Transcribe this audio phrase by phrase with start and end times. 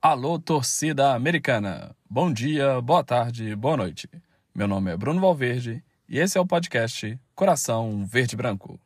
[0.00, 1.92] Alô, torcida americana!
[2.08, 4.08] Bom dia, boa tarde, boa noite.
[4.54, 8.78] Meu nome é Bruno Valverde e esse é o podcast Coração Verde Branco.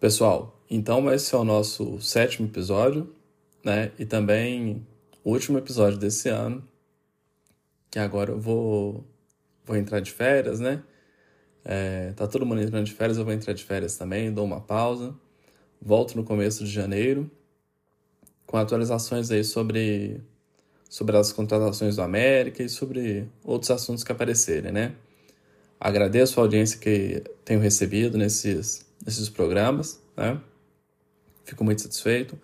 [0.00, 3.14] Pessoal, então esse é o nosso sétimo episódio,
[3.64, 3.92] né?
[3.96, 4.84] E também
[5.22, 6.66] o último episódio desse ano,
[7.92, 9.04] que agora eu vou,
[9.64, 10.82] vou entrar de férias, né?
[11.64, 14.60] É, tá todo mundo entrando de férias, eu vou entrar de férias também, dou uma
[14.60, 15.14] pausa.
[15.80, 17.30] Volto no começo de janeiro
[18.46, 20.20] com atualizações aí sobre,
[20.88, 24.94] sobre as contratações do América e sobre outros assuntos que aparecerem, né?
[25.78, 30.40] Agradeço a audiência que tenho recebido nesses, nesses programas, né?
[31.44, 32.40] Fico muito satisfeito.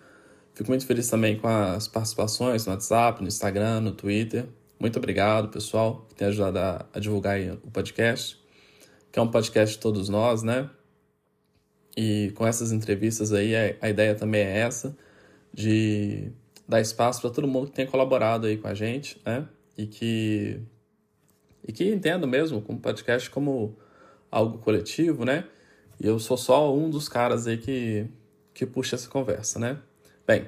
[0.53, 4.45] Fico muito feliz também com as participações no WhatsApp, no Instagram, no Twitter.
[4.79, 8.39] Muito obrigado, pessoal, que tem ajudado a, a divulgar o podcast,
[9.11, 10.69] que é um podcast de todos nós, né?
[11.95, 14.95] E com essas entrevistas aí, a ideia também é essa,
[15.53, 16.31] de
[16.67, 19.47] dar espaço para todo mundo que tem colaborado aí com a gente, né?
[19.77, 20.59] E que,
[21.67, 23.77] e que entenda mesmo o podcast como
[24.31, 25.45] algo coletivo, né?
[25.99, 28.07] E eu sou só um dos caras aí que,
[28.53, 29.77] que puxa essa conversa, né?
[30.25, 30.47] Bem,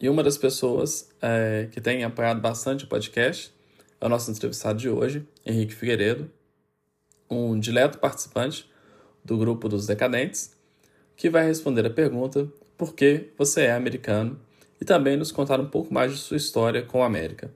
[0.00, 3.54] e uma das pessoas é, que tem apoiado bastante o podcast
[4.00, 6.30] é o nosso entrevistado de hoje, Henrique Figueiredo,
[7.30, 8.68] um dileto participante
[9.26, 10.52] do grupo dos decadentes,
[11.16, 12.46] que vai responder a pergunta
[12.78, 14.38] por que você é americano
[14.80, 17.50] e também nos contar um pouco mais de sua história com a América.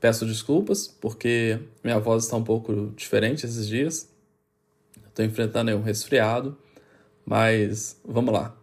[0.00, 4.08] Peço desculpas porque minha voz está um pouco diferente esses dias.
[5.06, 6.56] Estou enfrentando um resfriado,
[7.24, 8.56] mas vamos lá.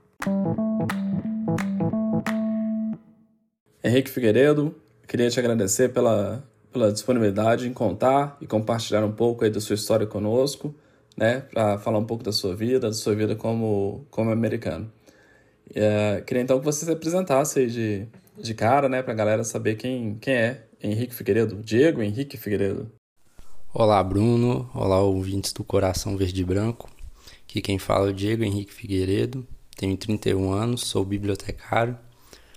[3.84, 4.74] Henrique Figueiredo,
[5.08, 9.76] queria te agradecer pela, pela disponibilidade em contar e compartilhar um pouco aí da sua
[9.76, 10.74] história conosco
[11.18, 14.92] né, para falar um pouco da sua vida, da sua vida como, como americano.
[15.74, 18.08] É, queria então que você se apresentasse aí de,
[18.38, 22.92] de cara, né, para a galera saber quem, quem é Henrique Figueiredo, Diego Henrique Figueiredo.
[23.74, 24.70] Olá, Bruno.
[24.76, 26.90] Olá, ouvintes do Coração Verde e Branco.
[27.44, 29.48] Aqui quem fala é o Diego Henrique Figueiredo.
[29.76, 31.98] Tenho 31 anos, sou bibliotecário.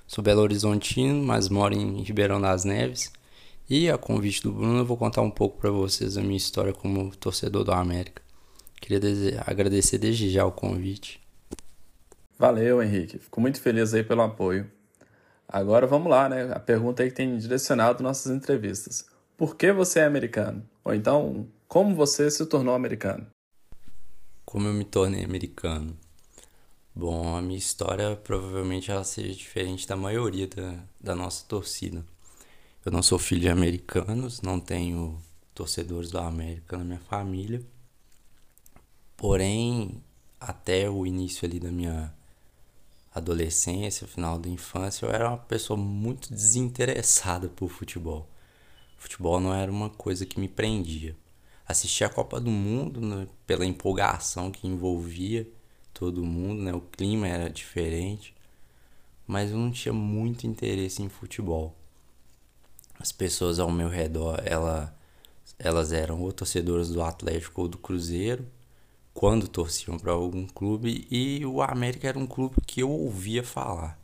[0.06, 3.10] Sou Belo Horizontino, mas moro em Ribeirão das Neves.
[3.69, 6.72] E a convite do Bruno, eu vou contar um pouco para vocês a minha história
[6.72, 8.25] como torcedor do América.
[8.86, 11.20] Queria agradecer desde já o convite.
[12.38, 13.19] Valeu, Henrique.
[13.19, 14.70] Fico muito feliz aí pelo apoio.
[15.48, 16.52] Agora vamos lá, né?
[16.52, 19.04] A pergunta aí que tem direcionado nossas entrevistas.
[19.36, 20.62] Por que você é americano?
[20.84, 23.26] Ou então, como você se tornou americano?
[24.44, 25.96] Como eu me tornei americano?
[26.94, 32.04] Bom, a minha história provavelmente ela seja diferente da maioria da, da nossa torcida.
[32.84, 35.20] Eu não sou filho de americanos, não tenho
[35.52, 37.60] torcedores da América na minha família.
[39.16, 40.03] Porém,
[40.38, 42.15] até o início ali da minha
[43.15, 48.28] adolescência, final da infância, eu era uma pessoa muito desinteressada por futebol.
[48.99, 51.16] Futebol não era uma coisa que me prendia.
[51.66, 55.49] Assistia a Copa do Mundo né, pela empolgação que envolvia
[55.94, 56.75] todo mundo, né?
[56.75, 58.34] O clima era diferente,
[59.26, 61.75] mas eu não tinha muito interesse em futebol.
[62.99, 64.94] As pessoas ao meu redor, ela,
[65.59, 68.47] elas eram ou torcedoras do Atlético ou do Cruzeiro,
[69.16, 73.99] quando torciam para algum clube e o América era um clube que eu ouvia falar.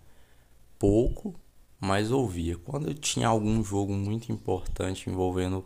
[0.78, 1.38] Pouco,
[1.78, 2.56] mas ouvia.
[2.56, 5.62] Quando tinha algum jogo muito importante envolvendo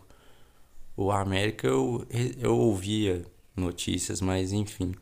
[0.96, 2.04] o América, eu,
[2.36, 3.24] eu ouvia
[3.54, 4.92] notícias, mas enfim,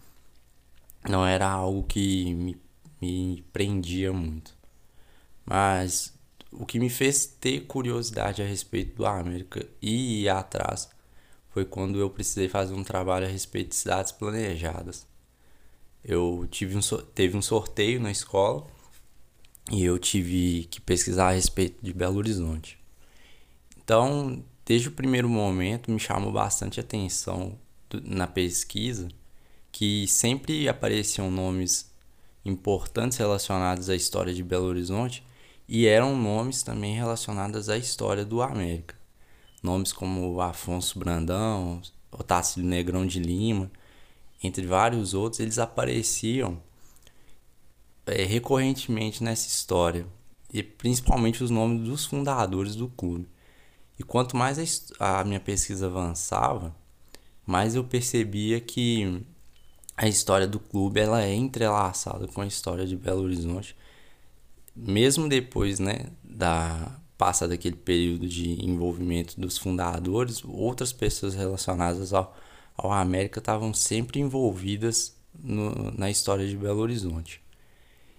[1.08, 2.60] não era algo que me,
[3.00, 4.54] me prendia muito.
[5.46, 6.12] Mas
[6.52, 10.93] o que me fez ter curiosidade a respeito do América e ir atrás
[11.54, 15.06] foi quando eu precisei fazer um trabalho a respeito de cidades planejadas.
[16.04, 16.80] Eu tive um,
[17.14, 18.66] teve um sorteio na escola
[19.70, 22.76] e eu tive que pesquisar a respeito de Belo Horizonte.
[23.78, 27.56] Então, desde o primeiro momento, me chamou bastante atenção
[28.02, 29.06] na pesquisa
[29.70, 31.88] que sempre apareciam nomes
[32.44, 35.24] importantes relacionados à história de Belo Horizonte
[35.68, 39.03] e eram nomes também relacionados à história do América
[39.64, 41.80] nomes como Afonso Brandão,
[42.12, 43.70] Otacílio Negrão de Lima,
[44.42, 46.62] entre vários outros, eles apareciam
[48.06, 50.06] é, recorrentemente nessa história,
[50.52, 53.26] e principalmente os nomes dos fundadores do clube.
[53.98, 56.74] E quanto mais a, a minha pesquisa avançava,
[57.46, 59.24] mais eu percebia que
[59.96, 63.76] a história do clube ela é entrelaçada com a história de Belo Horizonte,
[64.76, 72.36] mesmo depois né, da passa daquele período de envolvimento dos fundadores, outras pessoas relacionadas ao,
[72.76, 77.40] ao América estavam sempre envolvidas no, na história de Belo Horizonte.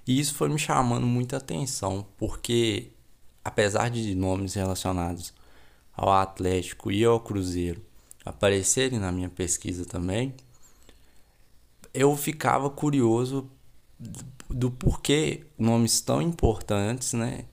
[0.07, 2.93] E isso foi me chamando muita atenção, porque
[3.43, 5.35] apesar de nomes relacionados
[5.95, 7.85] ao Atlético e ao Cruzeiro
[8.25, 10.33] aparecerem na minha pesquisa também,
[11.93, 13.47] eu ficava curioso
[14.49, 17.45] do porquê nomes tão importantes, né?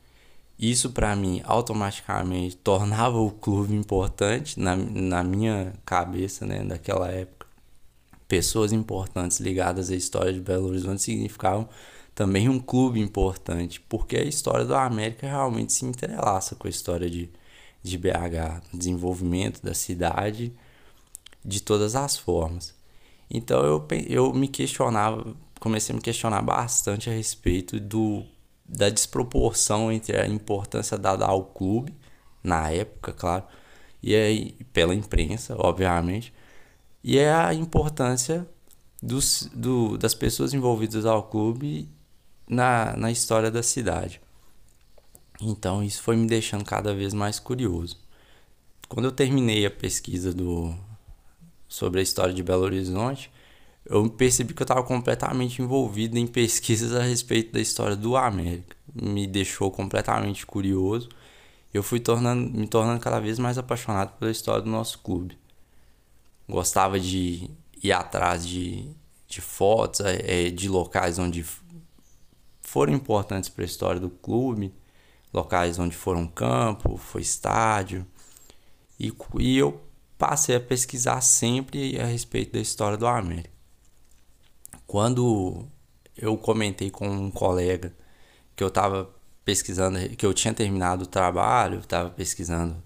[0.59, 7.47] Isso para mim automaticamente tornava o clube importante na, na minha cabeça, né, daquela época.
[8.29, 11.69] Pessoas importantes ligadas à história de Belo Horizonte significavam
[12.15, 17.09] também um clube importante, porque a história do América realmente se entrelaça com a história
[17.09, 17.31] de,
[17.83, 20.53] de BH, desenvolvimento da cidade
[21.45, 22.75] de todas as formas.
[23.31, 28.25] Então eu, eu me questionava, comecei a me questionar bastante a respeito do,
[28.65, 31.95] da desproporção entre a importância dada ao clube,
[32.43, 33.45] na época, claro,
[34.03, 36.33] e aí, pela imprensa, obviamente,
[37.05, 38.49] e é a importância
[39.03, 41.89] dos, do, das pessoas envolvidas ao clube
[42.49, 44.21] na, na história da cidade.
[45.41, 47.99] Então isso foi me deixando cada vez mais curioso.
[48.89, 50.75] Quando eu terminei a pesquisa do,
[51.67, 53.32] sobre a história de Belo Horizonte,
[53.85, 58.77] eu percebi que eu estava completamente envolvido em pesquisas a respeito da história do América.
[58.95, 61.09] Me deixou completamente curioso.
[61.75, 65.37] Eu fui tornando, me tornando cada vez mais apaixonado pela história do nosso clube.
[66.49, 67.51] Gostava de
[67.83, 68.89] ir atrás de,
[69.27, 71.45] de fotos, é, de locais onde
[72.61, 74.73] foram importantes para a história do clube,
[75.33, 78.07] locais onde foram campo, foi estádio.
[78.99, 79.81] E, e eu
[80.17, 83.62] passei a pesquisar sempre a respeito da história do América.
[84.93, 85.67] Quando
[86.15, 87.97] eu comentei com um colega
[88.55, 89.09] que eu estava
[89.43, 92.77] pesquisando, que eu tinha terminado o trabalho, estava pesquisando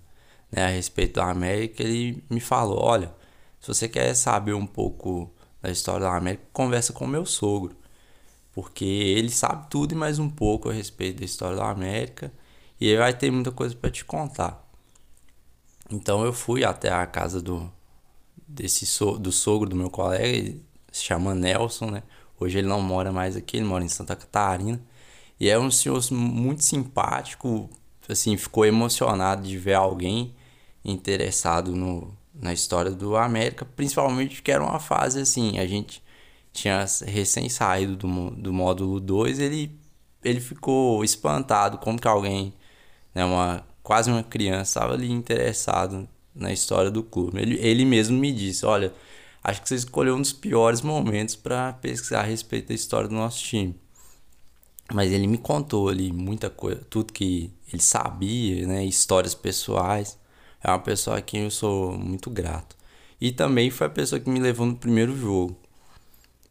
[0.53, 3.13] né, a respeito do América, ele me falou: Olha,
[3.59, 7.77] se você quer saber um pouco da história do América, conversa com meu sogro
[8.53, 12.33] porque ele sabe tudo e mais um pouco a respeito da história da América
[12.81, 14.65] e ele vai ter muita coisa para te contar.
[15.91, 17.69] Então eu fui até a casa do
[18.47, 20.57] desse so, do sogro do meu colega,
[20.97, 22.03] se chama Nelson, né?
[22.39, 24.81] Hoje ele não mora mais aqui, ele mora em Santa Catarina.
[25.39, 27.69] E é um senhor muito simpático,
[28.09, 30.35] assim, ficou emocionado de ver alguém
[30.85, 36.03] interessado no, na história do América, principalmente que era uma fase assim, a gente
[36.53, 39.79] tinha recém saído do, do módulo 2, ele,
[40.25, 42.55] ele ficou espantado como que alguém,
[43.15, 47.41] né, uma, quase uma criança, estava ali interessado na história do clube.
[47.41, 48.93] Ele, ele mesmo me disse, olha,
[49.47, 53.15] acho que você escolheu um dos piores momentos para pesquisar a respeito da história do
[53.15, 53.77] nosso time.
[54.93, 60.19] Mas ele me contou ali muita coisa, tudo que ele sabia, né, histórias pessoais.
[60.63, 62.77] É uma pessoa a quem eu sou muito grato.
[63.21, 65.57] E também foi a pessoa que me levou no primeiro jogo.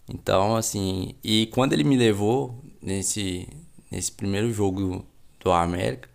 [0.10, 3.48] Então, assim, e quando ele me levou nesse,
[3.92, 5.06] nesse primeiro jogo do,
[5.42, 6.10] do América,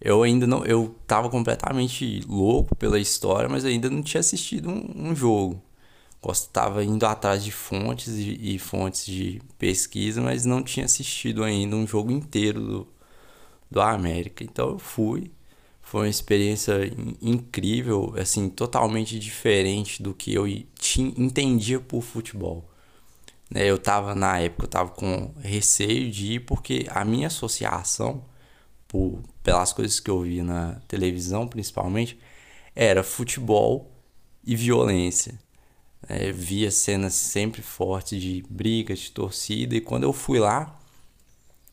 [0.00, 0.64] eu ainda não.
[0.64, 5.62] Eu tava completamente louco pela história, mas ainda não tinha assistido um, um jogo.
[6.28, 11.74] Estava indo atrás de fontes e, e, fontes de pesquisa, mas não tinha assistido ainda
[11.76, 12.88] um jogo inteiro do,
[13.70, 14.44] do América.
[14.44, 15.30] Então eu fui.
[15.82, 16.74] Foi uma experiência
[17.20, 20.46] incrível, assim, totalmente diferente do que eu
[20.78, 22.64] tinha, entendia por futebol.
[23.50, 23.66] Né?
[23.68, 28.24] Eu tava, na época, eu tava com receio de ir porque a minha associação,
[28.86, 32.18] por, pelas coisas que eu via na televisão principalmente,
[32.74, 33.90] era futebol
[34.44, 35.38] e violência.
[36.08, 40.78] É, via cenas sempre fortes de brigas, de torcida, e quando eu fui lá,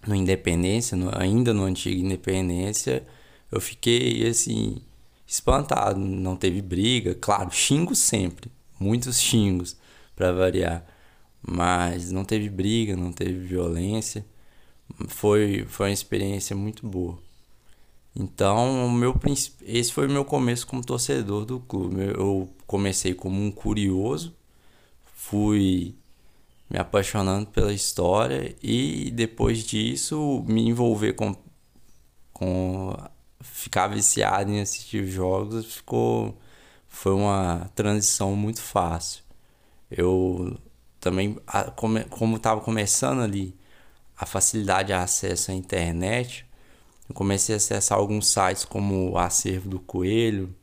[0.06, 3.06] no Independência, no, ainda no antigo Independência,
[3.52, 4.82] eu fiquei assim,
[5.26, 6.00] espantado.
[6.00, 9.78] Não teve briga, claro, xingos sempre, muitos xingos
[10.16, 10.86] para variar
[11.42, 14.26] mas não teve briga, não teve violência.
[15.08, 17.20] Foi, foi uma experiência muito boa.
[18.20, 19.14] Então, meu
[19.62, 22.02] esse foi o meu começo como torcedor do clube.
[22.18, 24.36] Eu comecei como um curioso,
[25.16, 25.96] fui
[26.70, 31.36] me apaixonando pela história e depois disso me envolver com
[32.34, 32.96] com
[33.42, 36.38] ficar viciado em assistir jogos ficou
[36.88, 39.24] foi uma transição muito fácil.
[39.92, 40.58] Eu
[41.00, 41.38] também,
[42.10, 43.56] como estava começando ali
[44.18, 46.47] a facilidade de acesso à internet,
[47.10, 50.54] eu comecei a acessar alguns sites como o Acervo do Coelho,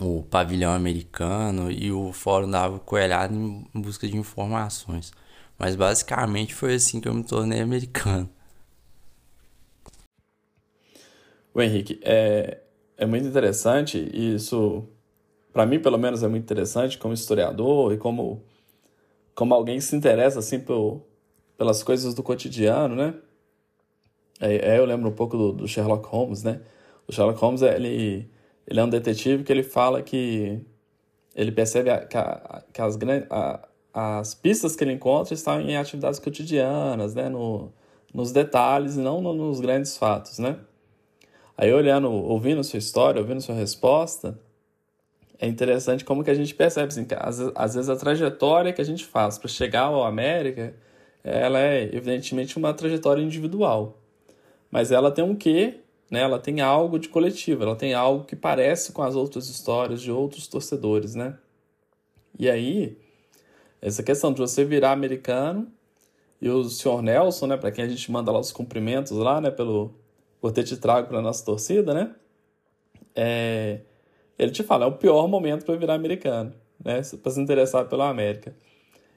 [0.00, 5.12] o Pavilhão Americano e o Fórum da Ave Coelhada em busca de informações.
[5.58, 8.28] Mas basicamente foi assim que eu me tornei americano.
[11.54, 12.58] O Henrique, é,
[12.96, 14.88] é muito interessante e isso,
[15.52, 18.42] para mim pelo menos, é muito interessante como historiador e como
[19.34, 20.64] como alguém se interessa assim
[21.58, 23.14] pelas coisas do cotidiano, né?
[24.40, 26.60] É, eu lembro um pouco do, do, Sherlock Holmes, né?
[27.06, 28.28] O Sherlock Holmes, ele,
[28.66, 30.60] ele é um detetive que ele fala que
[31.34, 32.98] ele percebe a, que, a, que as,
[33.30, 37.28] a, as pistas que ele encontra estão em atividades cotidianas, né?
[37.28, 37.72] No,
[38.12, 40.58] nos detalhes e não no, nos grandes fatos, né?
[41.56, 44.38] Aí olhando, ouvindo sua história, ouvindo sua resposta,
[45.38, 48.80] é interessante como que a gente percebe, assim, que às, às vezes a trajetória que
[48.80, 50.74] a gente faz para chegar ao América,
[51.22, 53.98] ela é evidentemente uma trajetória individual,
[54.74, 56.22] mas ela tem um quê, né?
[56.22, 60.10] Ela tem algo de coletivo, ela tem algo que parece com as outras histórias de
[60.10, 61.38] outros torcedores, né?
[62.36, 62.98] E aí,
[63.80, 65.70] essa questão de você virar americano
[66.40, 69.48] e o senhor Nelson, né, para quem a gente manda lá os cumprimentos lá, né,
[69.48, 69.94] pelo
[70.40, 72.12] por ter te trago para nossa torcida, né?
[73.14, 73.78] É,
[74.36, 76.52] ele te fala, é o pior momento para virar americano,
[76.84, 77.00] né?
[77.22, 78.56] Para se interessar pela América.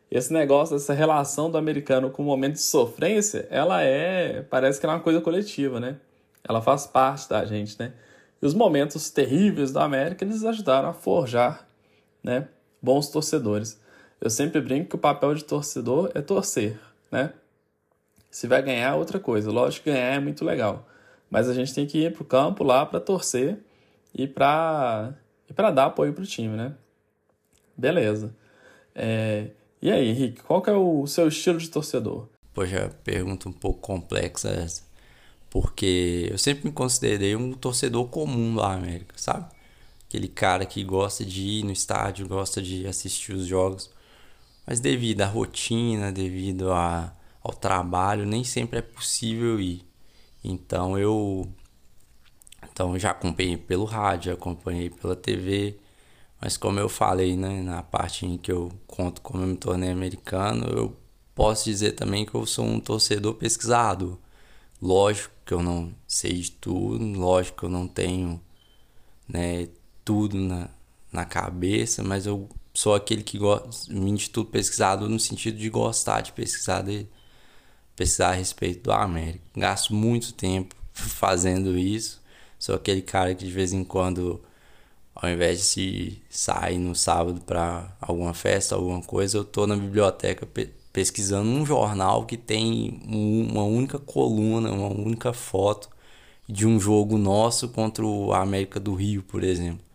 [0.09, 4.85] Esse negócio, essa relação do americano com o momento de sofrência, ela é, parece que
[4.85, 5.97] é uma coisa coletiva, né?
[6.47, 7.93] Ela faz parte da gente, né?
[8.41, 11.67] E os momentos terríveis da América, eles ajudaram a forjar,
[12.23, 12.47] né,
[12.81, 13.79] bons torcedores.
[14.21, 16.79] Eu sempre brinco que o papel de torcedor é torcer,
[17.11, 17.33] né?
[18.29, 19.51] Se vai ganhar, é outra coisa.
[19.51, 20.87] Lógico que ganhar é muito legal.
[21.29, 23.57] Mas a gente tem que ir para o campo lá para torcer
[24.13, 25.13] e para
[25.49, 26.73] e para dar apoio para o time, né?
[27.75, 28.33] Beleza.
[28.95, 29.47] É...
[29.81, 32.27] E aí, Henrique, qual que é o seu estilo de torcedor?
[32.53, 34.81] Poxa, pergunta um pouco complexa essa.
[35.49, 39.45] Porque eu sempre me considerei um torcedor comum da América, sabe?
[40.07, 43.91] Aquele cara que gosta de ir no estádio, gosta de assistir os jogos.
[44.65, 49.85] Mas devido à rotina, devido a, ao trabalho, nem sempre é possível ir.
[50.43, 51.47] Então eu
[52.63, 55.79] então já acompanhei pelo rádio, acompanhei pela TV,
[56.41, 59.89] mas como eu falei, né, na parte em que eu conto como eu me tornei
[59.91, 60.95] americano, eu
[61.35, 64.19] posso dizer também que eu sou um torcedor pesquisado.
[64.81, 68.41] Lógico que eu não sei de tudo, lógico que eu não tenho
[69.27, 69.67] né,
[70.05, 70.69] tudo na,
[71.11, 76.21] na cabeça, mas eu sou aquele que gosta de tudo pesquisado no sentido de gostar
[76.21, 77.07] de pesquisar de,
[77.97, 79.43] pesquisar a respeito do América.
[79.55, 82.21] Gasto muito tempo fazendo isso.
[82.59, 84.41] Sou aquele cara que de vez em quando,
[85.19, 89.75] ao invés de se sair no sábado para alguma festa, alguma coisa, eu tô na
[89.75, 95.89] biblioteca pe pesquisando um jornal que tem uma única coluna, uma única foto
[96.49, 99.85] de um jogo nosso contra o América do Rio, por exemplo.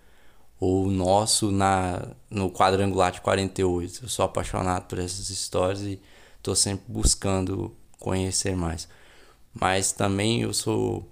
[0.60, 4.04] Ou nosso na, no quadrangular de 48.
[4.04, 6.00] Eu sou apaixonado por essas histórias e
[6.36, 8.88] estou sempre buscando conhecer mais.
[9.52, 11.08] Mas também eu sou,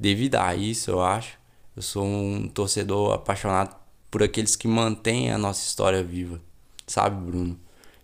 [0.00, 1.38] devido a isso, eu acho,
[1.76, 3.76] eu sou um torcedor apaixonado
[4.10, 6.40] por aqueles que mantêm a nossa história viva.
[6.86, 7.58] Sabe, Bruno?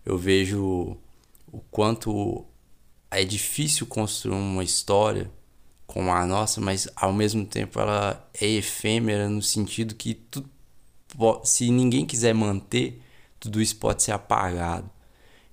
[0.05, 0.97] Eu vejo
[1.53, 2.45] o quanto
[3.11, 5.31] é difícil construir uma história
[5.87, 10.45] como a nossa, mas ao mesmo tempo ela é efêmera no sentido que tu,
[11.45, 13.03] se ninguém quiser manter,
[13.41, 14.89] tudo isso pode ser apagado.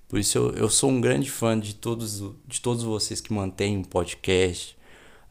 [0.07, 3.79] Por isso eu, eu sou um grande fã de todos, de todos vocês que mantêm
[3.79, 4.77] o podcast.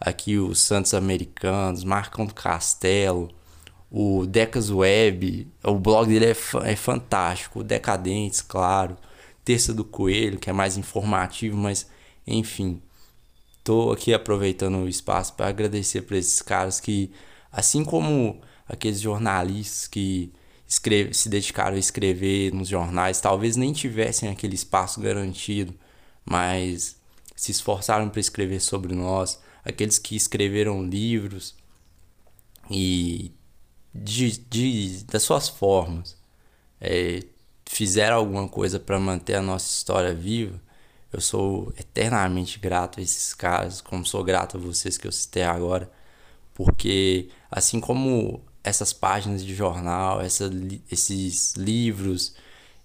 [0.05, 3.31] Aqui os Santos Americanos, Marcão do Castelo,
[3.91, 6.37] o Decas Web, o blog dele é,
[6.71, 8.99] é fantástico, o Decadentes, claro,
[9.45, 11.87] Terça do Coelho, que é mais informativo, mas
[12.27, 12.83] enfim.
[13.63, 17.11] Tô aqui aproveitando o espaço para agradecer para esses caras que,
[17.51, 20.31] assim como aqueles jornalistas que
[20.69, 25.75] escreve, se dedicaram a escrever nos jornais, talvez nem tivessem aquele espaço garantido,
[26.27, 26.97] mas
[27.35, 31.55] se esforçaram para escrever sobre nós, aqueles que escreveram livros
[32.71, 33.33] e
[33.95, 36.17] de, de, das suas formas
[36.81, 37.23] é,
[37.67, 40.61] fizeram alguma coisa para manter a nossa história viva,
[41.13, 45.45] eu sou eternamente grato a esses caras, como sou grato a vocês que eu citei
[45.45, 45.91] agora,
[46.53, 50.51] porque assim como essas páginas de jornal, essa,
[50.91, 52.35] esses livros,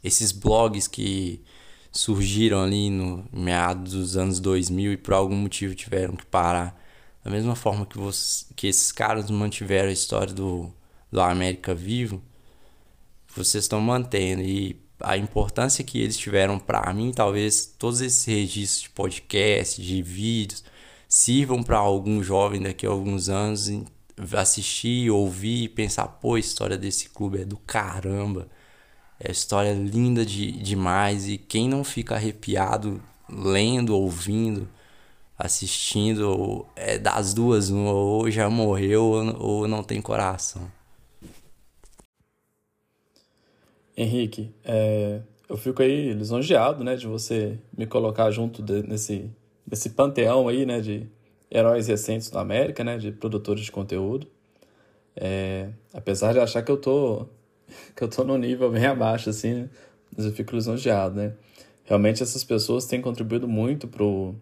[0.04, 1.44] esses blogs que
[1.92, 6.80] surgiram ali no meados dos anos 2000 e por algum motivo tiveram que parar.
[7.24, 10.74] Da mesma forma que, você, que esses caras mantiveram a história do,
[11.12, 12.22] do América vivo,
[13.36, 14.42] vocês estão mantendo.
[14.42, 20.02] E a importância que eles tiveram para mim, talvez todos esses registros de podcast, de
[20.02, 20.64] vídeos,
[21.08, 23.70] sirvam para algum jovem daqui a alguns anos
[24.34, 28.48] assistir, ouvir e pensar, pô, a história desse clube é do caramba.
[29.20, 34.68] É história linda de, demais e quem não fica arrepiado lendo, ouvindo,
[35.38, 40.72] assistindo, é das duas, ou já morreu ou não tem coração.
[43.96, 49.30] Henrique, é, eu fico aí lisonjeado, né, de você me colocar junto de, nesse,
[49.70, 51.06] nesse panteão aí, né, de
[51.52, 54.28] heróis recentes da América, né, de produtores de conteúdo.
[55.16, 57.28] É, apesar de achar que eu tô
[57.96, 59.70] que eu tô no nível bem abaixo, assim, né,
[60.16, 61.34] mas eu fico lisonjeado, né.
[61.86, 64.36] Realmente essas pessoas têm contribuído muito pro,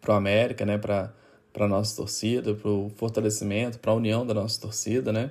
[0.00, 1.12] pro América, né, para
[1.52, 5.30] para nossa torcida, para o fortalecimento, para a união da nossa torcida, né?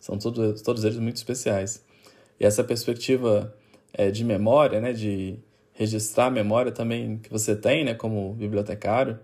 [0.00, 1.84] São todos, todos eles muito especiais.
[2.40, 3.54] E essa perspectiva
[3.92, 5.38] é, de memória, né, de
[5.72, 9.18] registrar a memória também que você tem, né, como bibliotecário,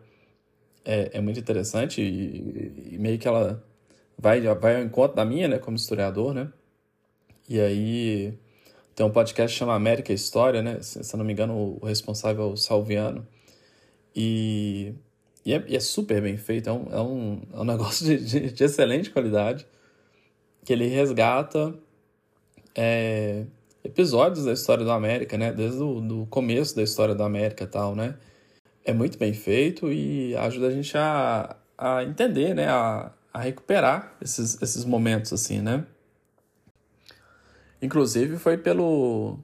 [0.85, 3.65] é, é muito interessante e, e, meio que ela
[4.19, 6.53] vai, vai ao encontro da minha, né, como historiador, né,
[7.49, 8.39] e aí
[8.95, 12.45] tem um podcast que chama América História, né, se, se não me engano o responsável
[12.45, 13.27] é o Salviano,
[14.15, 14.95] e,
[15.45, 18.25] e, é, e é super bem feito, é um, é um, é um negócio de,
[18.25, 19.67] de, de excelente qualidade,
[20.65, 21.75] que ele resgata
[22.75, 23.45] é,
[23.85, 25.53] episódios da história da América, né?
[25.53, 28.17] Desde o do começo da história da América e tal, né?
[28.85, 32.67] É muito bem feito e ajuda a gente a, a entender, né?
[32.69, 35.85] A, a recuperar esses, esses momentos, assim, né?
[37.81, 39.39] Inclusive foi pelo...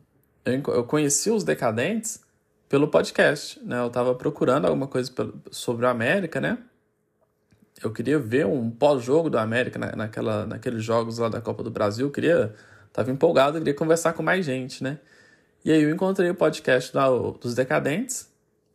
[0.44, 2.20] Eu conheci os Decadentes
[2.68, 3.80] pelo podcast, né?
[3.80, 5.12] Eu estava procurando alguma coisa
[5.50, 6.58] sobre a América, né?
[7.82, 11.70] Eu queria ver um pós-jogo do América na, naquela, naqueles jogos lá da Copa do
[11.70, 12.06] Brasil.
[12.06, 12.54] Eu queria
[12.92, 14.98] Tava empolgado, queria conversar com mais gente, né?
[15.64, 18.28] E aí eu encontrei o podcast da, dos Decadentes,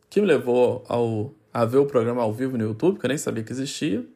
[0.08, 3.18] que me levou ao, a ver o programa ao vivo no YouTube, que eu nem
[3.18, 4.06] sabia que existia,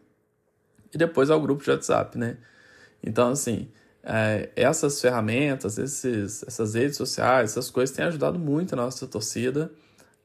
[0.93, 2.39] e depois ao grupo de WhatsApp, né?
[3.03, 3.69] Então, assim,
[4.03, 9.71] é, essas ferramentas, esses, essas redes sociais, essas coisas têm ajudado muito a nossa torcida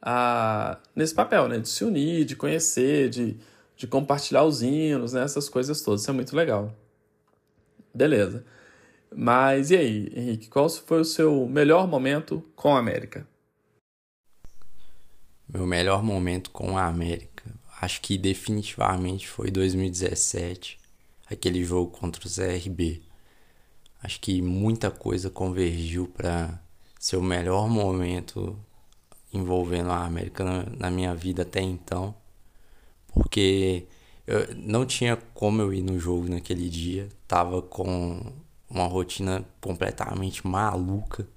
[0.01, 1.60] a, nesse papel, né?
[1.60, 3.38] De se unir, de conhecer, de,
[3.75, 5.24] de compartilhar os hinos, né?
[5.24, 6.01] Essas coisas todas.
[6.01, 6.74] Isso é muito legal.
[7.94, 8.46] Beleza.
[9.13, 13.28] Mas e aí, Henrique, qual foi o seu melhor momento com a América?
[15.47, 17.43] Meu melhor momento com a América,
[17.82, 20.78] acho que definitivamente foi 2017,
[21.30, 23.05] aquele jogo contra o CRB.
[24.06, 26.62] Acho que muita coisa convergiu para
[27.00, 28.56] ser o melhor momento
[29.34, 32.13] envolvendo a América na, na minha vida até então,
[33.08, 33.88] porque
[34.28, 38.32] eu não tinha como eu ir no jogo naquele dia, tava com
[38.70, 41.28] uma rotina completamente maluca.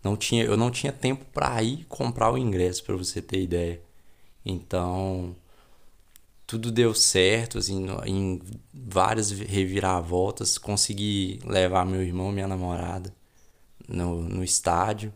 [0.00, 3.82] Não tinha, eu não tinha tempo para ir comprar o ingresso, para você ter ideia.
[4.46, 5.34] Então,
[6.46, 8.40] tudo deu certo, assim, em
[8.72, 13.14] várias reviravoltas, consegui levar meu irmão minha namorada
[13.88, 15.12] no, no estádio,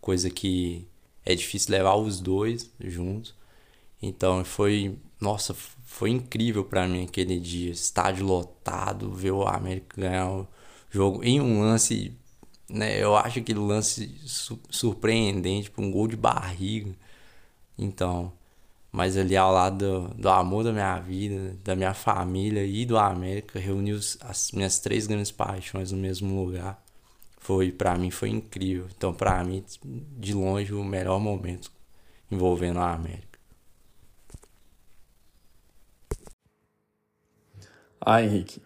[0.00, 0.86] coisa que
[1.24, 3.34] é difícil levar os dois juntos.
[4.02, 10.46] Então, foi, nossa, foi incrível para mim aquele dia, estádio lotado, ver o América ganhar
[10.90, 12.16] jogo em um lance,
[12.68, 13.02] né?
[13.02, 16.94] Eu acho aquele lance su surpreendente, tipo um gol de barriga.
[17.78, 18.32] Então,
[18.94, 22.96] mas ali ao lado do, do, amor da minha vida, da minha família e do
[22.96, 26.80] América, reuniu as minhas três grandes paixões no mesmo lugar.
[27.38, 28.86] Foi para mim foi incrível.
[28.96, 31.72] Então, para mim, de longe o melhor momento
[32.30, 33.36] envolvendo a América.
[38.00, 38.62] Ah, Henrique,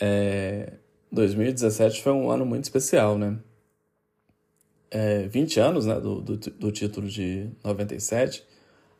[0.00, 0.74] é,
[1.10, 3.36] 2017 foi um ano muito especial, né?
[4.92, 8.51] É, 20 anos né, do, do, do título de 97.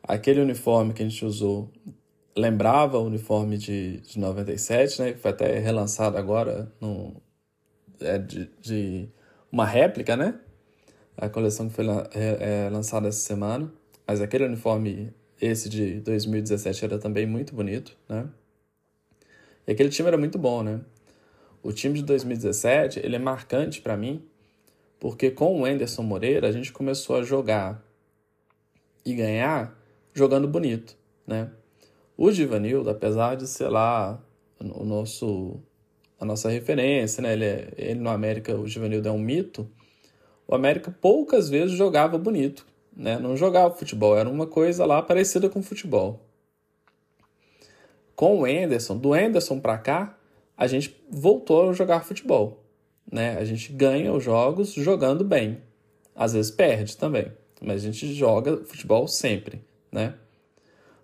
[0.03, 1.71] Aquele uniforme que a gente usou
[2.35, 5.13] lembrava o uniforme de, de 97, né?
[5.13, 7.15] Que foi até relançado agora no,
[7.99, 9.09] é, de, de
[9.51, 10.39] uma réplica, né?
[11.15, 13.71] A coleção que foi é, é, lançada essa semana.
[14.05, 18.27] Mas aquele uniforme, esse de 2017, era também muito bonito, né?
[19.65, 20.81] E aquele time era muito bom, né?
[21.61, 24.21] O time de 2017 ele é marcante para mim,
[24.99, 27.81] porque com o Anderson Moreira a gente começou a jogar
[29.05, 29.73] e ganhar
[30.13, 30.95] jogando bonito,
[31.25, 31.49] né?
[32.15, 34.21] O Givanildo, apesar de ser lá
[34.59, 35.59] o nosso
[36.19, 37.33] a nossa referência, né?
[37.33, 39.69] Ele, é, ele no América, o Givanildo é um mito.
[40.47, 43.17] O América poucas vezes jogava bonito, né?
[43.19, 46.21] Não jogava futebol, era uma coisa lá parecida com futebol.
[48.15, 50.17] Com o Anderson, do Anderson para cá,
[50.55, 52.63] a gente voltou a jogar futebol.
[53.11, 53.37] Né?
[53.37, 55.61] A gente ganha os jogos jogando bem.
[56.15, 59.61] Às vezes perde também, mas a gente joga futebol sempre.
[59.93, 60.15] Né?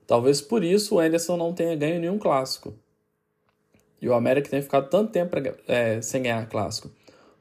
[0.08, 2.74] Talvez por isso o Anderson não tenha ganho nenhum clássico.
[4.02, 5.36] E o América tenha ficado tanto tempo
[5.68, 6.90] é, sem ganhar clássico.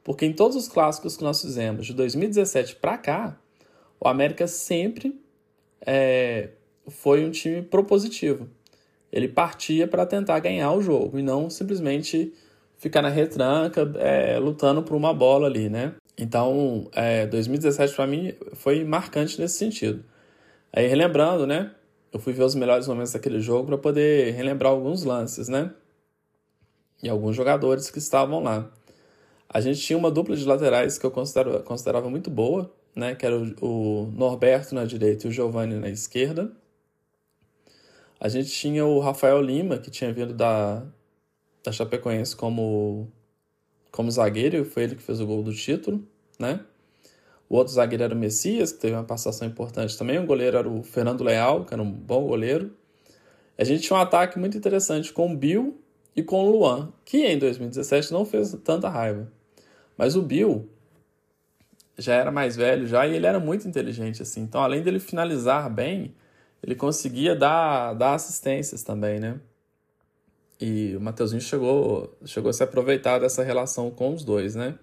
[0.03, 3.37] Porque em todos os clássicos que nós fizemos, de 2017 para cá,
[3.99, 5.19] o América sempre
[5.85, 6.49] é,
[6.87, 8.49] foi um time propositivo
[9.11, 12.33] ele partia para tentar ganhar o jogo e não simplesmente
[12.77, 15.93] ficar na retranca é, lutando por uma bola ali, né?
[16.17, 20.03] Então, é, 2017 para mim foi marcante nesse sentido.
[20.71, 21.73] Aí, relembrando, né?
[22.11, 25.73] Eu fui ver os melhores momentos daquele jogo para poder relembrar alguns lances, né?
[27.01, 28.71] E alguns jogadores que estavam lá.
[29.47, 33.15] A gente tinha uma dupla de laterais que eu considero, considerava muito boa, né?
[33.15, 36.51] Que era o, o Norberto na direita e o Giovanni na esquerda.
[38.19, 40.85] A gente tinha o Rafael Lima, que tinha vindo da,
[41.63, 43.11] da Chapecoense como,
[43.91, 46.05] como zagueiro, e foi ele que fez o gol do título,
[46.37, 46.59] né?
[47.49, 50.19] O outro zagueiro era o Messias, que teve uma passação importante também.
[50.19, 52.71] O goleiro era o Fernando Leal, que era um bom goleiro.
[53.57, 55.81] A gente tinha um ataque muito interessante com o Bill
[56.15, 59.27] e com o Luan, que em 2017 não fez tanta raiva.
[59.97, 60.69] Mas o Bill
[61.97, 64.41] já era mais velho já e ele era muito inteligente assim.
[64.41, 66.15] Então, além dele finalizar bem,
[66.61, 69.39] ele conseguia dar, dar assistências também, né?
[70.61, 74.77] E o Mateuzinho chegou, chegou a se aproveitar dessa relação com os dois, né?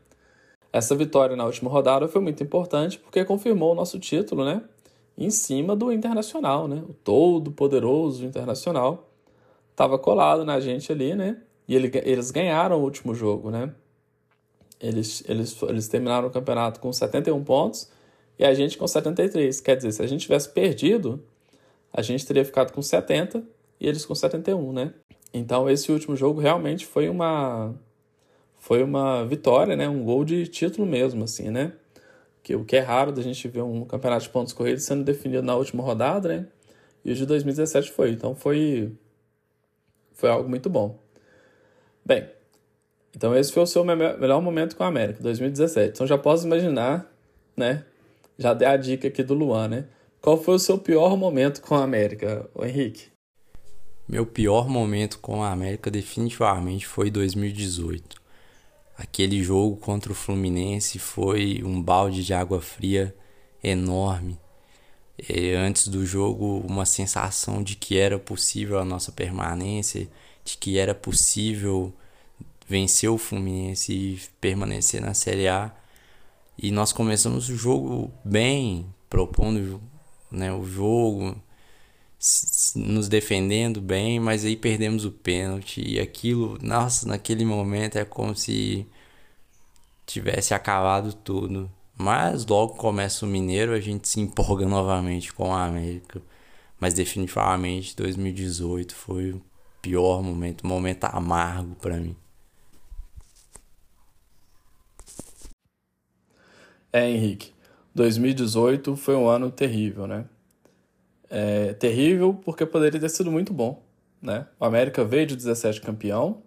[0.77, 4.63] Essa vitória na última rodada foi muito importante porque confirmou o nosso título, né?
[5.17, 6.85] Em cima do Internacional, né?
[6.87, 9.09] O todo poderoso Internacional
[9.71, 11.39] estava colado na gente ali, né?
[11.67, 13.73] E ele, eles ganharam o último jogo, né?
[14.79, 17.91] Eles, eles, eles terminaram o campeonato com 71 pontos
[18.39, 19.59] e a gente com 73.
[19.63, 21.25] Quer dizer, se a gente tivesse perdido,
[21.91, 23.43] a gente teria ficado com 70
[23.81, 24.93] e eles com 71, né?
[25.33, 27.75] Então esse último jogo realmente foi uma
[28.67, 29.89] foi uma vitória, né?
[29.89, 31.73] Um gol de título mesmo, assim, né?
[32.43, 35.45] Que o que é raro da gente ver um campeonato de pontos corridos sendo definido
[35.45, 36.47] na última rodada, né?
[37.05, 38.93] E o de 2017 foi, então foi
[40.15, 40.99] foi algo muito bom.
[42.05, 42.29] Bem,
[43.15, 45.91] então esse foi o seu melhor momento com a América, 2017.
[45.91, 47.09] Então já posso imaginar,
[47.57, 47.85] né?
[48.37, 49.85] Já dei a dica aqui do Luan, né?
[50.21, 53.13] Qual foi o seu pior momento com a América, Henrique?
[54.09, 58.26] Meu pior momento com a América definitivamente foi 2018.
[58.97, 63.15] Aquele jogo contra o Fluminense foi um balde de água fria
[63.63, 64.39] enorme.
[65.29, 70.09] E antes do jogo, uma sensação de que era possível a nossa permanência,
[70.45, 71.93] de que era possível
[72.67, 75.75] vencer o Fluminense e permanecer na Série A.
[76.57, 79.81] E nós começamos o jogo bem, propondo
[80.31, 81.37] né, o jogo,
[82.75, 88.35] nos defendendo bem, mas aí perdemos o pênalti e aquilo, nossa, naquele momento é como
[88.35, 88.87] se
[90.07, 91.71] tivesse acabado tudo.
[91.99, 96.23] Mas logo começa o Mineiro, a gente se empolga novamente com a América.
[96.81, 99.43] Mas definitivamente 2018 foi o
[99.83, 102.17] pior momento, um momento amargo para mim.
[106.93, 107.53] É, Henrique.
[107.95, 110.27] 2018 foi um ano terrível, né?
[111.29, 113.83] É, terrível porque poderia ter sido muito bom,
[114.23, 114.47] né?
[114.61, 116.43] O América veio de 17 campeão,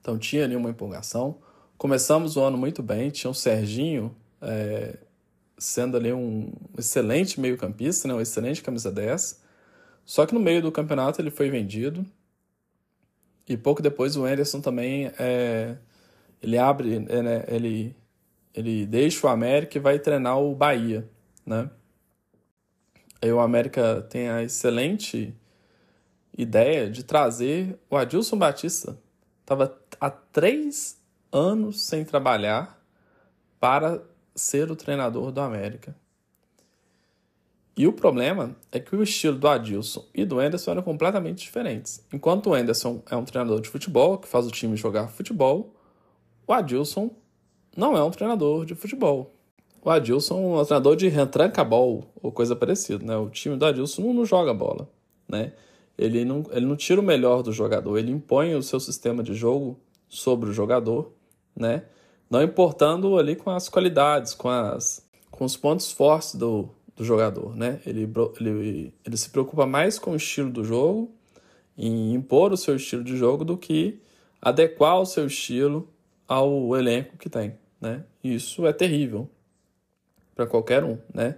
[0.00, 1.38] então tinha ali uma empolgação.
[1.78, 4.98] Começamos o ano muito bem, tinha o Serginho é,
[5.58, 8.14] sendo ali um excelente meio-campista, né?
[8.14, 9.40] um excelente camisa 10.
[10.04, 12.04] Só que no meio do campeonato ele foi vendido.
[13.48, 15.76] E pouco depois o Anderson também é,
[16.42, 17.44] ele abre, é, né?
[17.48, 17.96] ele
[18.52, 21.08] ele deixa o América e vai treinar o Bahia,
[21.46, 21.70] né?
[23.22, 25.34] Aí o América tem a excelente
[26.36, 28.98] ideia de trazer o Adilson Batista.
[29.40, 30.98] Estava há três
[31.30, 32.80] anos sem trabalhar
[33.58, 34.02] para
[34.34, 35.94] ser o treinador do América.
[37.76, 42.04] E o problema é que o estilo do Adilson e do Anderson eram completamente diferentes.
[42.12, 45.74] Enquanto o Anderson é um treinador de futebol que faz o time jogar futebol,
[46.46, 47.10] o Adilson
[47.76, 49.34] não é um treinador de futebol.
[49.82, 53.16] O Adilson é um treinador de retranca-bol ou coisa parecida, né?
[53.16, 54.88] O time do Adilson não, não joga bola,
[55.26, 55.54] né?
[55.96, 59.34] Ele não, ele não tira o melhor do jogador, ele impõe o seu sistema de
[59.34, 61.12] jogo sobre o jogador,
[61.56, 61.84] né?
[62.28, 67.56] Não importando ali com as qualidades, com, as, com os pontos fortes do, do jogador,
[67.56, 67.80] né?
[67.86, 71.10] Ele, ele, ele se preocupa mais com o estilo do jogo,
[71.76, 73.98] em impor o seu estilo de jogo, do que
[74.42, 75.88] adequar o seu estilo
[76.28, 78.04] ao elenco que tem, né?
[78.22, 79.28] Isso é terrível
[80.40, 81.36] para qualquer um, né?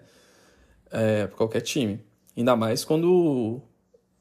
[0.90, 2.00] É, para qualquer time,
[2.36, 3.60] ainda mais quando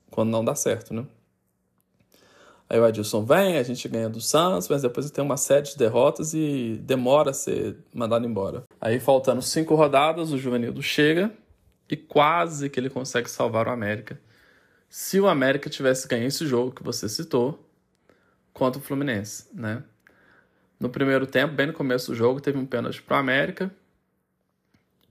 [0.10, 1.06] quando não dá certo, né?
[2.68, 5.78] Aí o Adilson vem, a gente ganha do Santos, mas depois tem uma série de
[5.78, 8.64] derrotas e demora a ser mandado embora.
[8.80, 11.32] Aí, faltando cinco rodadas, o Juvenildo chega
[11.90, 14.20] e quase que ele consegue salvar o América.
[14.90, 17.60] Se o América tivesse ganho esse jogo que você citou
[18.54, 19.84] contra o Fluminense, né?
[20.80, 23.70] No primeiro tempo, bem no começo do jogo, teve um pênalti para o América.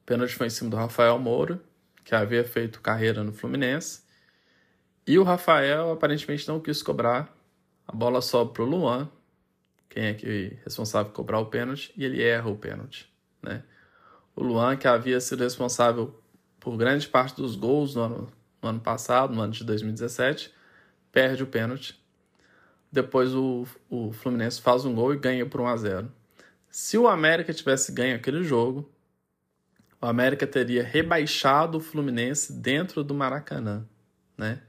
[0.05, 1.61] Pênalti foi em cima do Rafael Moura,
[2.05, 4.03] que havia feito carreira no Fluminense.
[5.07, 7.35] E o Rafael aparentemente não quis cobrar.
[7.87, 9.11] A bola sobe para o Luan,
[9.89, 13.13] quem é que é responsável por cobrar o pênalti, e ele erra o pênalti.
[13.43, 13.63] né?
[14.37, 16.21] O Luan, que havia sido responsável
[16.61, 18.33] por grande parte dos gols no ano,
[18.63, 20.55] no ano passado, no ano de 2017,
[21.11, 22.01] perde o pênalti.
[22.93, 26.13] Depois o, o Fluminense faz um gol e ganha por 1 a 0.
[26.69, 28.89] Se o América tivesse ganho aquele jogo,
[30.01, 33.85] o América teria rebaixado o Fluminense dentro do Maracanã,
[34.37, 34.61] né?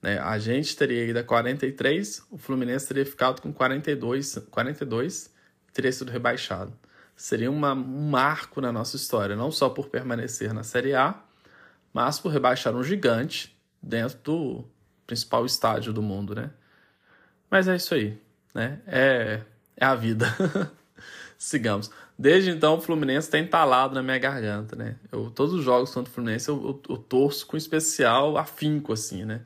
[0.00, 0.18] né?
[0.18, 5.30] A gente teria ido a 43, o Fluminense teria ficado com 42, 42
[5.68, 6.72] e teria sido rebaixado.
[7.16, 11.20] Seria uma, um marco na nossa história, não só por permanecer na Série A,
[11.92, 14.64] mas por rebaixar um gigante dentro do
[15.06, 16.50] principal estádio do mundo, né?
[17.50, 18.16] Mas é isso aí,
[18.54, 18.80] né?
[18.86, 19.40] É,
[19.76, 20.26] é a vida.
[21.36, 21.90] Sigamos.
[22.20, 24.96] Desde então, o Fluminense tem entalado na minha garganta, né?
[25.10, 29.24] Eu, todos os jogos contra o Fluminense eu, eu, eu torço com especial afinco, assim,
[29.24, 29.40] né?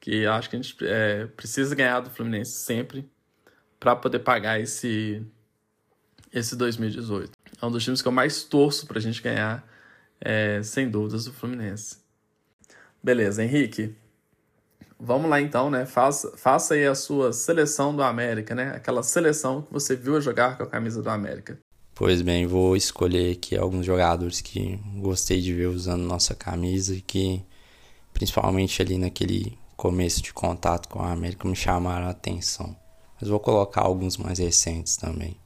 [0.00, 3.08] Que acho que a gente é, precisa ganhar do Fluminense sempre
[3.78, 5.24] para poder pagar esse,
[6.32, 7.30] esse 2018.
[7.62, 9.64] É um dos times que eu mais torço para a gente ganhar,
[10.20, 11.98] é, sem dúvidas, o Fluminense.
[13.00, 13.94] Beleza, Henrique.
[14.98, 15.86] Vamos lá então, né?
[15.86, 18.72] Faça, faça aí a sua seleção do América, né?
[18.74, 21.56] Aquela seleção que você viu jogar com a camisa do América.
[21.98, 27.00] Pois bem, vou escolher aqui alguns jogadores que gostei de ver usando nossa camisa e
[27.00, 27.42] que,
[28.14, 32.76] principalmente ali naquele começo de contato com a América, me chamaram a atenção.
[33.20, 35.36] Mas vou colocar alguns mais recentes também.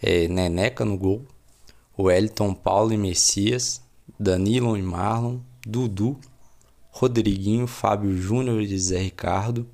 [0.00, 1.26] É, Neneca no gol,
[1.98, 3.82] Wellington Paulo e Messias,
[4.20, 6.16] Danilo e Marlon, Dudu,
[6.92, 9.66] Rodriguinho, Fábio Júnior e Zé Ricardo,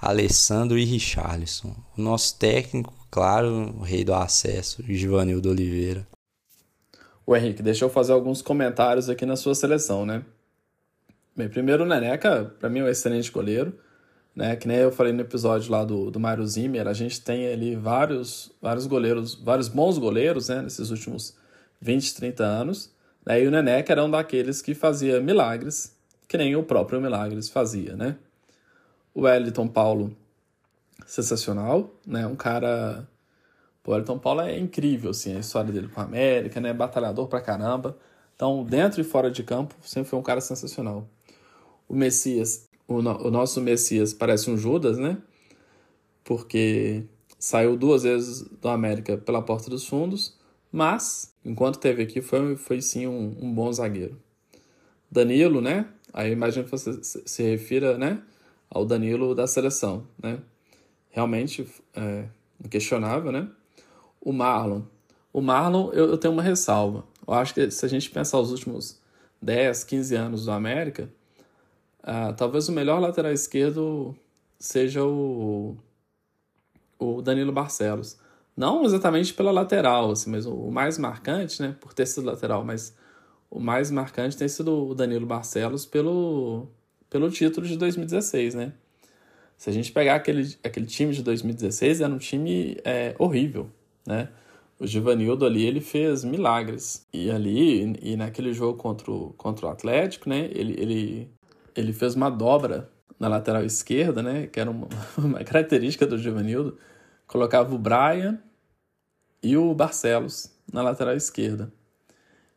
[0.00, 1.76] Alessandro e Richarlison.
[1.98, 6.06] O nosso técnico, claro, o rei do acesso, Givanildo Oliveira.
[7.26, 10.24] O Henrique, deixa eu fazer alguns comentários aqui na sua seleção, né?
[11.36, 13.78] Bem, primeiro o Neneca, para mim é um excelente goleiro,
[14.34, 14.56] né?
[14.56, 17.76] Que nem eu falei no episódio lá do, do Mário Zimmer, a gente tem ali
[17.76, 20.62] vários, vários goleiros, vários bons goleiros, né?
[20.62, 21.36] Nesses últimos
[21.80, 22.90] 20, 30 anos.
[23.24, 23.42] Né?
[23.42, 27.96] E o Neneca era um daqueles que fazia milagres que nem o próprio Milagres fazia,
[27.96, 28.16] né?
[29.14, 30.14] O Wellington Paulo,
[31.08, 32.26] sensacional, né?
[32.26, 33.08] Um cara...
[33.84, 36.74] O Wellington Paulo é incrível, assim, a história dele com a América, né?
[36.74, 37.96] Batalhador pra caramba.
[38.36, 41.08] Então, dentro e fora de campo, sempre foi um cara sensacional.
[41.88, 45.16] O Messias, o, no, o nosso Messias parece um Judas, né?
[46.22, 47.04] Porque
[47.38, 50.36] saiu duas vezes do América pela porta dos fundos,
[50.70, 54.20] mas enquanto teve aqui foi, foi sim um, um bom zagueiro.
[55.10, 55.88] Danilo, né?
[56.12, 58.22] Aí imagino que você se refira, né,
[58.68, 60.38] ao Danilo da seleção, né?
[61.18, 62.26] Realmente é
[62.64, 63.48] inquestionável, né?
[64.20, 64.82] O Marlon.
[65.32, 67.04] O Marlon, eu, eu tenho uma ressalva.
[67.26, 69.00] Eu acho que se a gente pensar os últimos
[69.42, 71.10] 10, 15 anos do América,
[72.04, 74.14] ah, talvez o melhor lateral esquerdo
[74.60, 75.76] seja o,
[77.00, 78.16] o Danilo Barcelos.
[78.56, 82.96] Não exatamente pela lateral, assim, mas o mais marcante, né, por ter sido lateral, mas
[83.50, 86.68] o mais marcante tem sido o Danilo Barcelos pelo,
[87.10, 88.72] pelo título de 2016, né?
[89.58, 93.68] Se a gente pegar aquele, aquele time de 2016, era um time é, horrível,
[94.06, 94.28] né?
[94.78, 97.04] O Givanildo ali, ele fez milagres.
[97.12, 100.48] E ali, e naquele jogo contra o, contra o Atlético, né?
[100.52, 101.28] Ele, ele,
[101.74, 104.46] ele fez uma dobra na lateral esquerda, né?
[104.46, 104.86] Que era uma,
[105.18, 106.78] uma característica do Givanildo.
[107.26, 108.38] Colocava o Brian
[109.42, 111.72] e o Barcelos na lateral esquerda.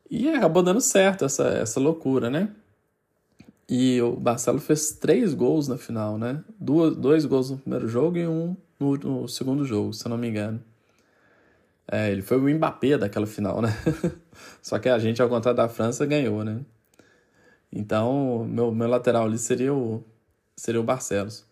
[0.07, 2.49] E acabou dando certo essa, essa loucura, né?
[3.73, 6.43] E o Barcelo fez três gols na final, né?
[6.59, 10.17] Duas, dois gols no primeiro jogo e um no, no segundo jogo, se eu não
[10.17, 10.61] me engano.
[11.89, 13.69] É, ele foi o Mbappé daquela final, né?
[14.61, 16.59] Só que a gente, ao contrário da França, ganhou, né?
[17.71, 20.03] Então, meu, meu lateral ali seria o,
[20.53, 21.45] seria o Barcelos.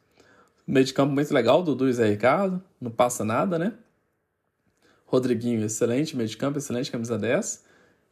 [0.68, 3.74] Meio de campo muito legal, Dudu e Zé Ricardo, não passa nada, né?
[5.06, 7.64] Rodriguinho, excelente meio de campo, excelente camisa 10.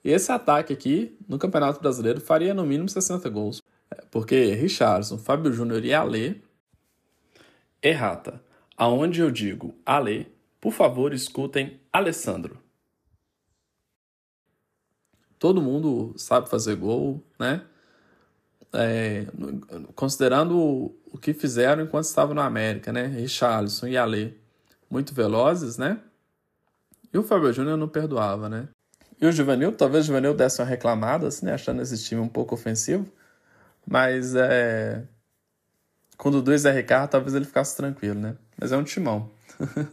[0.06, 3.62] E esse ataque aqui, no Campeonato Brasileiro, faria no mínimo 60 gols.
[4.12, 6.36] Porque Richardson, Fábio Júnior e Alê.
[7.82, 8.41] Errata.
[8.76, 10.26] Aonde eu digo Alê,
[10.60, 12.60] por favor escutem Alessandro.
[15.39, 17.63] Todo mundo sabe fazer gol, né?
[18.73, 19.26] É,
[19.95, 23.06] considerando o que fizeram enquanto estavam na América, né?
[23.06, 24.34] Richarlison e Alê,
[24.89, 26.00] muito velozes, né?
[27.13, 28.67] E o Fábio Júnior não perdoava, né?
[29.19, 31.54] E o Juvenil, talvez o Juvenil desse uma reclamada, assim, né?
[31.54, 33.12] achando esse time um pouco ofensivo.
[33.88, 35.04] Mas é.
[36.17, 38.36] Com o e Zé Ricardo, talvez ele ficasse tranquilo, né?
[38.60, 39.30] Mas é um timão.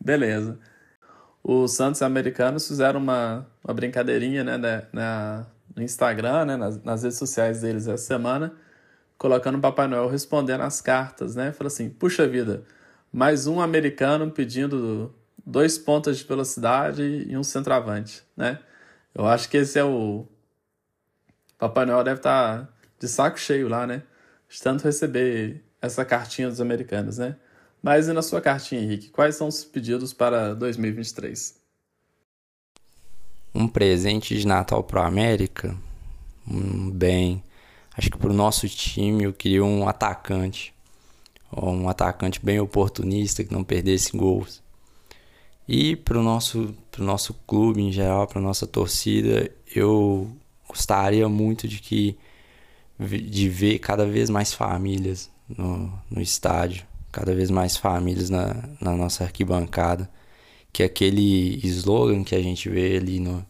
[0.00, 0.58] Beleza.
[1.42, 7.02] Os Santos americanos fizeram uma, uma brincadeirinha, né, na, na, no Instagram, né, nas, nas
[7.04, 8.52] redes sociais deles essa semana,
[9.16, 11.52] colocando o Papai Noel respondendo as cartas, né?
[11.52, 12.64] Falou assim: puxa vida,
[13.12, 15.14] mais um americano pedindo
[15.46, 18.58] dois pontas de velocidade e um centroavante, né?
[19.14, 20.26] Eu acho que esse é o.
[21.58, 22.68] Papai Noel deve estar tá
[22.98, 24.02] de saco cheio lá, né?
[24.48, 27.36] De tanto receber essa cartinha dos americanos, né?
[27.82, 31.56] Mas e na sua cartinha, Henrique, quais são os pedidos para 2023?
[33.54, 35.76] Um presente de Natal para a América?
[36.46, 37.42] Hum, bem,
[37.96, 40.74] acho que para o nosso time eu queria um atacante.
[41.56, 44.62] Um atacante bem oportunista, que não perdesse gols.
[45.66, 50.30] E para o nosso, nosso clube em geral, para nossa torcida, eu
[50.66, 52.18] gostaria muito de que
[52.98, 58.92] de ver cada vez mais famílias no, no estádio, cada vez mais famílias na, na
[58.96, 60.10] nossa arquibancada,
[60.72, 63.44] que aquele slogan que a gente vê ali no,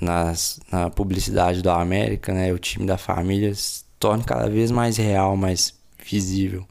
[0.00, 4.96] nas, na publicidade da América, né, o time da família, se torne cada vez mais
[4.96, 6.66] real, mais visível.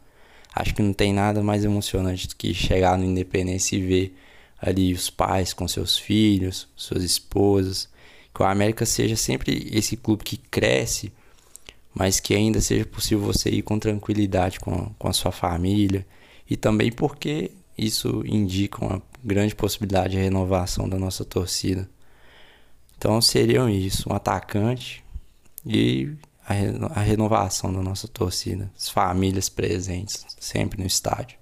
[0.53, 4.17] Acho que não tem nada mais emocionante do que chegar no Independência e ver
[4.61, 7.89] ali os pais com seus filhos, suas esposas.
[8.33, 11.11] Que o América seja sempre esse clube que cresce,
[11.93, 16.05] mas que ainda seja possível você ir com tranquilidade com, com a sua família.
[16.49, 21.89] E também porque isso indica uma grande possibilidade de renovação da nossa torcida.
[22.97, 25.03] Então seriam isso, um atacante
[25.65, 26.13] e
[26.45, 31.39] a, a renovação da nossa torcida, as famílias presentes sempre no estádio.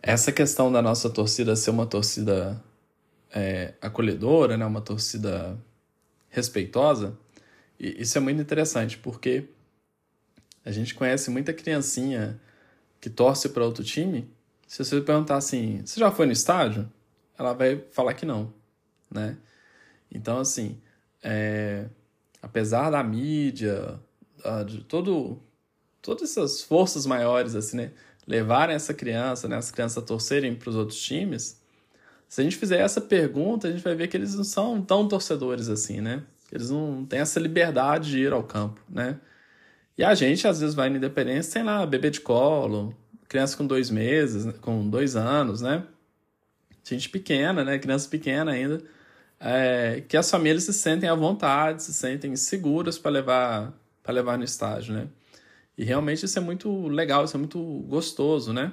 [0.00, 2.62] Essa questão da nossa torcida ser uma torcida
[3.34, 5.58] é, acolhedora, né, uma torcida
[6.34, 7.16] respeitosa,
[7.78, 9.44] isso é muito interessante, porque
[10.64, 12.40] a gente conhece muita criancinha
[13.00, 14.28] que torce para outro time.
[14.66, 16.90] Se você perguntar assim, você já foi no estádio?
[17.38, 18.52] Ela vai falar que não,
[19.10, 19.36] né?
[20.10, 20.80] Então, assim,
[21.22, 21.86] é,
[22.42, 23.98] apesar da mídia,
[24.66, 25.40] de todo,
[26.02, 27.92] todas essas forças maiores, assim, né,
[28.26, 31.60] levarem essa criança, né, as crianças torcerem para os outros times,
[32.28, 35.06] se a gente fizer essa pergunta, a gente vai ver que eles não são tão
[35.08, 36.22] torcedores assim, né?
[36.52, 39.18] Eles não têm essa liberdade de ir ao campo, né?
[39.96, 42.94] E a gente, às vezes, vai na Independência, tem lá bebê de colo,
[43.28, 45.84] criança com dois meses, com dois anos, né?
[46.82, 47.78] Gente pequena, né?
[47.78, 48.82] Criança pequena ainda
[49.40, 54.36] é, que as famílias se sentem à vontade, se sentem seguras para levar para levar
[54.36, 55.08] no estágio, né?
[55.78, 57.58] E realmente isso é muito legal, isso é muito
[57.88, 58.72] gostoso, né?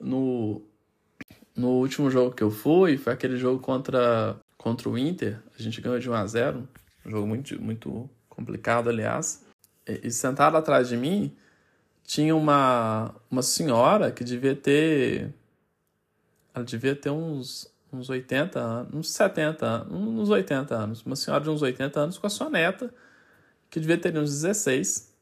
[0.00, 0.62] No,
[1.56, 5.80] no último jogo que eu fui, foi aquele jogo contra, contra o Inter, a gente
[5.80, 6.68] ganhou de 1 a 0
[7.04, 9.44] um jogo muito, muito complicado, aliás.
[9.86, 11.36] E, e sentado atrás de mim
[12.04, 15.34] tinha uma, uma senhora que devia ter.
[16.54, 21.02] Ela devia ter uns uns 80 anos, uns 70 anos, uns 80 anos.
[21.04, 22.92] Uma senhora de uns 80 anos com a sua neta,
[23.68, 25.12] que devia ter uns 16.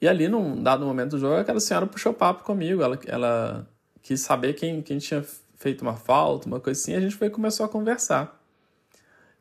[0.00, 2.82] E ali, num dado momento do jogo, aquela senhora puxou papo comigo.
[2.82, 3.68] Ela, ela
[4.08, 5.22] quis saber quem, quem tinha
[5.56, 6.94] feito uma falta, uma coisa assim.
[6.94, 8.42] A gente foi começou a conversar.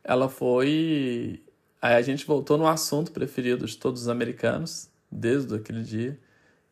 [0.04, 1.42] Ela foi.
[1.82, 6.20] Aí a gente voltou no assunto preferido de todos os americanos, desde aquele dia,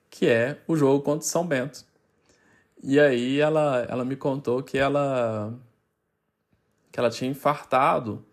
[0.10, 1.86] que é o jogo contra São Bento.
[2.84, 5.58] E aí ela, ela me contou que ela,
[6.92, 8.26] que ela tinha infartado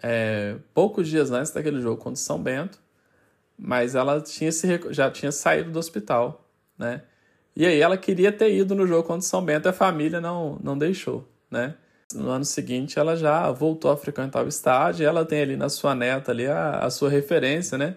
[0.00, 2.80] é, poucos dias antes daquele jogo contra São Bento,
[3.58, 7.02] mas ela tinha se, já tinha saído do hospital, né?
[7.58, 10.58] E aí ela queria ter ido no jogo contra São Bento e a família não,
[10.62, 11.74] não deixou, né?
[12.14, 15.68] No ano seguinte ela já voltou a frequentar o estádio e ela tem ali na
[15.68, 17.96] sua neta ali a, a sua referência, né?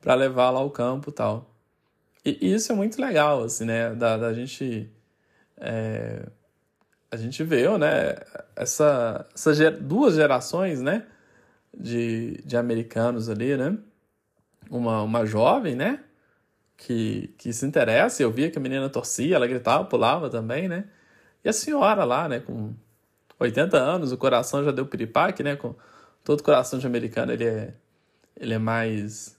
[0.00, 1.54] Para levar lá ao campo tal.
[2.24, 3.94] E, e isso é muito legal, assim, né?
[3.94, 4.90] Da, da gente
[5.58, 6.26] é,
[7.10, 8.16] a gente vê, né,
[8.54, 11.06] essa, essa duas gerações, né,
[11.76, 13.76] de, de americanos ali, né,
[14.70, 16.00] uma, uma jovem, né,
[16.76, 20.84] que, que se interessa, eu via que a menina torcia, ela gritava, pulava também, né,
[21.44, 22.74] e a senhora lá, né, com
[23.38, 25.74] 80 anos, o coração já deu piripaque, né, com
[26.24, 27.74] todo coração de americano, ele é,
[28.36, 29.38] ele é mais,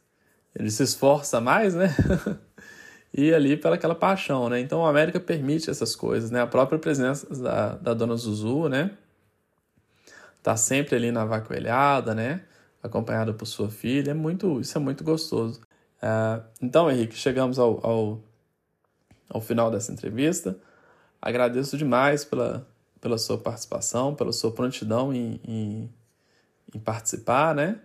[0.55, 1.93] ele se esforça mais, né,
[3.13, 4.59] e ali pela aquela paixão, né?
[4.59, 6.41] Então a América permite essas coisas, né?
[6.41, 8.91] A própria presença da, da dona Zuzu, né?
[10.43, 12.43] Tá sempre ali na vacoelhada, né?
[12.81, 15.66] Acompanhada por sua filha, é muito, isso é muito gostoso.
[16.01, 18.23] Uh, então, Henrique, chegamos ao, ao,
[19.29, 20.57] ao final dessa entrevista.
[21.21, 22.67] Agradeço demais pela,
[23.01, 25.89] pela sua participação, pela sua prontidão em, em,
[26.75, 27.79] em participar, né?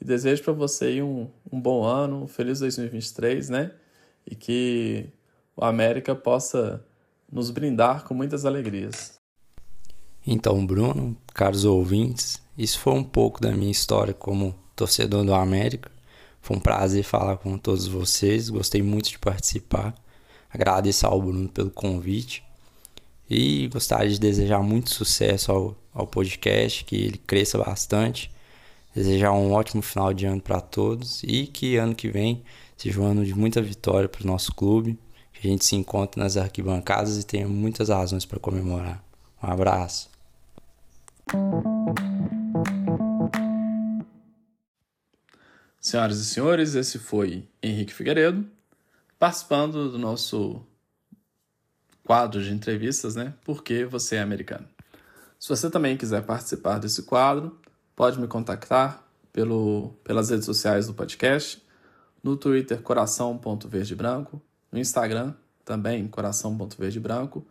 [0.00, 3.72] E desejo para você um, um bom ano, um feliz 2023, né?
[4.26, 5.06] e que
[5.56, 6.84] o América possa
[7.30, 9.14] nos brindar com muitas alegrias.
[10.26, 15.90] Então, Bruno, caros ouvintes, isso foi um pouco da minha história como torcedor do América.
[16.44, 19.94] Foi um prazer falar com todos vocês, gostei muito de participar.
[20.52, 22.44] Agradeço ao Bruno pelo convite
[23.30, 28.30] e gostaria de desejar muito sucesso ao, ao podcast, que ele cresça bastante.
[28.94, 32.42] Desejar um ótimo final de ano para todos e que ano que vem
[32.76, 34.98] seja um ano de muita vitória para o nosso clube,
[35.32, 39.02] que a gente se encontre nas arquibancadas e tenha muitas razões para comemorar.
[39.42, 40.10] Um abraço.
[45.84, 48.46] Senhoras e senhores, esse foi Henrique Figueiredo,
[49.18, 50.64] participando do nosso
[52.02, 53.34] quadro de entrevistas, né?
[53.44, 54.66] Por que você é americano?
[55.38, 57.60] Se você também quiser participar desse quadro,
[57.94, 61.62] pode me contactar pelo, pelas redes sociais do podcast,
[62.22, 64.40] no Twitter coração.verdebranco,
[64.72, 65.34] no Instagram
[65.66, 67.46] também coração.verdebranco,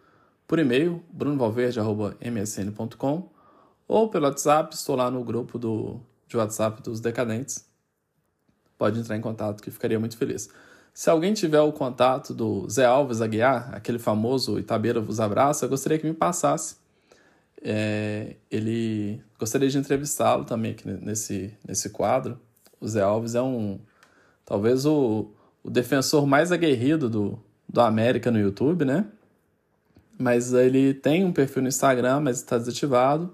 [0.47, 3.29] por e-mail brunovalverde.msn.com
[3.87, 7.71] ou pelo WhatsApp, estou lá no grupo do, de WhatsApp dos Decadentes.
[8.83, 10.49] Pode entrar em contato que ficaria muito feliz.
[10.93, 15.69] Se alguém tiver o contato do Zé Alves Aguiar, aquele famoso Itabeira vos abraça, eu
[15.69, 16.75] gostaria que me passasse.
[17.61, 22.37] É, ele gostaria de entrevistá-lo também aqui nesse, nesse quadro.
[22.77, 23.79] O Zé Alves é um
[24.43, 25.31] talvez o,
[25.63, 29.05] o defensor mais aguerrido do, do América no YouTube, né?
[30.19, 33.33] Mas ele tem um perfil no Instagram, mas está desativado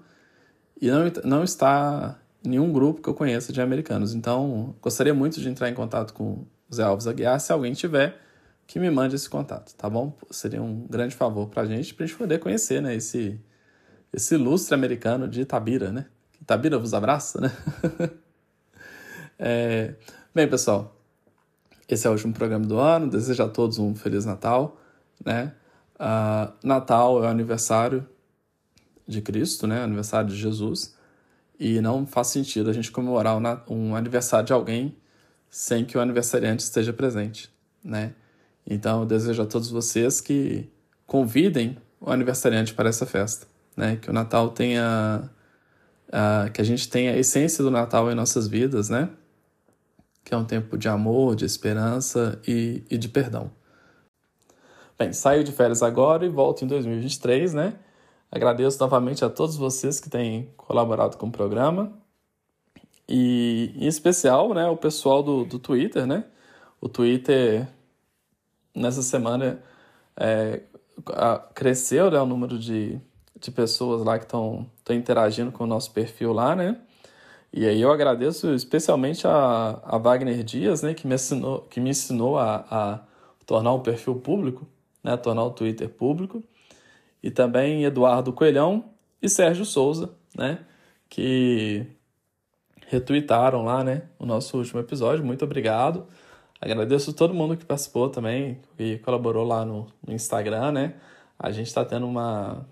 [0.80, 4.14] e não, não está nenhum grupo que eu conheça de americanos.
[4.14, 8.18] Então, gostaria muito de entrar em contato com o Zé Alves Aguiar, se alguém tiver,
[8.66, 10.16] que me mande esse contato, tá bom?
[10.30, 13.40] Seria um grande favor para a gente, para a gente poder conhecer, né, esse,
[14.12, 16.06] esse ilustre americano de Itabira, né?
[16.40, 17.52] Itabira vos abraça, né?
[19.38, 19.94] é...
[20.32, 20.96] Bem, pessoal,
[21.88, 23.10] esse é o último programa do ano.
[23.10, 24.80] Desejo a todos um Feliz Natal,
[25.24, 25.52] né?
[25.96, 28.06] Uh, Natal é o aniversário
[29.06, 29.82] de Cristo, né?
[29.82, 30.94] Aniversário de Jesus.
[31.60, 33.36] E não faz sentido a gente comemorar
[33.68, 34.96] um aniversário de alguém
[35.50, 37.52] sem que o aniversariante esteja presente,
[37.84, 38.14] né?
[38.66, 40.70] Então, eu desejo a todos vocês que
[41.06, 43.46] convidem o aniversariante para essa festa,
[43.76, 43.96] né?
[43.96, 45.30] Que o Natal tenha...
[46.08, 49.10] Uh, que a gente tenha a essência do Natal em nossas vidas, né?
[50.24, 53.50] Que é um tempo de amor, de esperança e, e de perdão.
[54.98, 57.74] Bem, saio de férias agora e volto em 2023, né?
[58.32, 61.92] Agradeço novamente a todos vocês que têm colaborado com o programa.
[63.08, 66.24] E em especial, né, o pessoal do, do Twitter, né?
[66.80, 67.66] O Twitter,
[68.72, 69.60] nessa semana,
[70.16, 70.62] é,
[71.54, 73.00] cresceu né, o número de,
[73.38, 76.80] de pessoas lá que estão interagindo com o nosso perfil lá, né?
[77.52, 81.90] E aí eu agradeço especialmente a, a Wagner Dias, né, que me ensinou, que me
[81.90, 83.00] ensinou a, a
[83.44, 84.68] tornar o perfil público,
[85.02, 86.44] né, tornar o Twitter público
[87.22, 88.84] e também Eduardo Coelhão
[89.22, 90.60] e Sérgio Souza, né,
[91.08, 91.86] que
[92.86, 95.24] retweetaram lá, né, o nosso último episódio.
[95.24, 96.06] Muito obrigado.
[96.60, 100.94] Agradeço todo mundo que participou também e colaborou lá no, no Instagram, né?
[101.38, 102.66] A gente está tendo uma,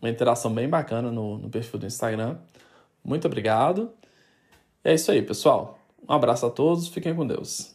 [0.00, 2.36] uma interação bem bacana no, no perfil do Instagram.
[3.04, 3.90] Muito obrigado.
[4.84, 5.78] E é isso aí, pessoal.
[6.08, 7.71] Um abraço a todos, fiquem com Deus.